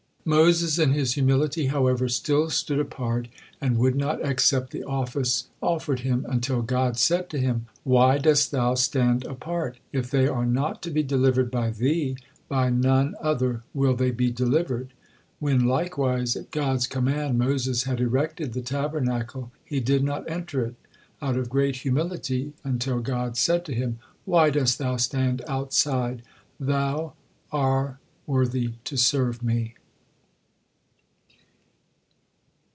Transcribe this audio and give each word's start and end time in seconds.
'"Moses 0.41 0.77
in 0.77 0.91
his 0.93 1.13
humility, 1.15 1.65
however, 1.65 2.07
still 2.07 2.51
stood 2.51 2.79
apart 2.79 3.27
and 3.59 3.79
would 3.79 3.95
not 3.95 4.23
accept 4.23 4.69
the 4.69 4.83
office 4.83 5.47
offered 5.63 6.01
him, 6.01 6.27
until 6.29 6.61
God 6.61 6.95
said 6.95 7.27
to 7.31 7.39
him 7.39 7.65
"Why 7.83 8.19
dost 8.19 8.51
thou 8.51 8.75
stand 8.75 9.25
apart? 9.25 9.79
If 9.91 10.11
they 10.11 10.27
are 10.27 10.45
not 10.45 10.83
to 10.83 10.91
be 10.91 11.01
delivered 11.01 11.49
by 11.49 11.71
thee, 11.71 12.17
by 12.47 12.69
none 12.69 13.15
other 13.19 13.63
will 13.73 13.95
they 13.95 14.11
be 14.11 14.29
delivered." 14.29 14.93
When, 15.39 15.65
likewise, 15.65 16.35
at 16.35 16.51
God's 16.51 16.85
command 16.85 17.39
Moses 17.39 17.83
had 17.85 17.99
erected 17.99 18.53
the 18.53 18.61
Tabernacle, 18.61 19.51
he 19.65 19.79
did 19.79 20.03
not 20.03 20.29
enter 20.29 20.61
it, 20.63 20.75
out 21.19 21.35
of 21.35 21.49
great 21.49 21.77
humility, 21.77 22.53
until 22.63 22.99
God 22.99 23.37
said 23.37 23.65
to 23.65 23.73
him, 23.73 23.97
"Why 24.25 24.51
dost 24.51 24.77
thou 24.77 24.97
stand 24.97 25.41
outside? 25.47 26.21
Thou 26.59 27.13
are 27.51 27.97
worthy 28.27 28.73
to 28.83 28.97
serve 28.97 29.41
Me." 29.41 29.73